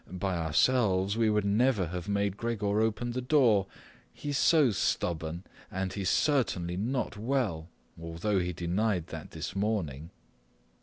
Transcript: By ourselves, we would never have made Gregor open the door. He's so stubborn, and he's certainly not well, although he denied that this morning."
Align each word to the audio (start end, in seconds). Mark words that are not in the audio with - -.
By 0.09 0.35
ourselves, 0.35 1.15
we 1.15 1.29
would 1.29 1.45
never 1.45 1.85
have 1.89 2.09
made 2.09 2.35
Gregor 2.35 2.81
open 2.81 3.11
the 3.11 3.21
door. 3.21 3.67
He's 4.11 4.35
so 4.39 4.71
stubborn, 4.71 5.43
and 5.69 5.93
he's 5.93 6.09
certainly 6.09 6.75
not 6.75 7.17
well, 7.17 7.69
although 8.01 8.39
he 8.39 8.51
denied 8.51 9.09
that 9.09 9.29
this 9.29 9.55
morning." 9.55 10.09